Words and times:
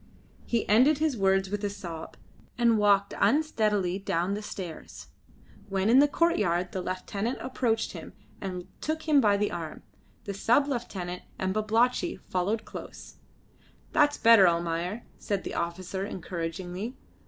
He 0.47 0.67
ended 0.67 0.97
his 0.97 1.15
words 1.15 1.51
with 1.51 1.63
a 1.63 1.69
sob, 1.69 2.17
and 2.57 2.79
walked 2.79 3.13
unsteadily 3.19 3.99
down 3.99 4.33
the 4.33 4.41
stairs. 4.41 5.09
When 5.69 5.91
in 5.91 5.99
the 5.99 6.07
courtyard 6.07 6.71
the 6.71 6.81
lieutenant 6.81 7.37
approached 7.39 7.91
him, 7.91 8.13
and 8.41 8.67
took 8.81 9.03
him 9.07 9.21
by 9.21 9.37
the 9.37 9.51
arm. 9.51 9.83
The 10.23 10.33
sub 10.33 10.65
lieutenant 10.67 11.21
and 11.37 11.53
Babalatchi 11.53 12.15
followed 12.31 12.65
close. 12.65 13.17
"That's 13.91 14.17
better, 14.17 14.47
Almayer," 14.47 15.03
said 15.19 15.43
the 15.43 15.53
officer 15.53 16.03
encouragingly. 16.03 16.97